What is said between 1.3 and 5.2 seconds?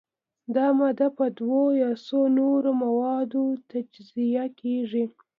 دوو یا څو نورو موادو تجزیه کیږي.